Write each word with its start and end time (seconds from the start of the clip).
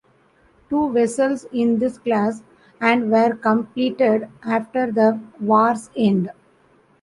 Two 0.67 0.89
vessels 0.91 1.45
in 1.53 1.77
this 1.77 1.99
class- 1.99 2.41
and 2.79 3.03
-were 3.11 3.39
completed 3.39 4.29
after 4.43 4.91
the 4.91 5.19
war's 5.39 5.91
end. 5.95 6.31